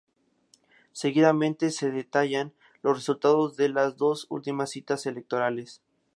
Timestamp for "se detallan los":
1.69-2.97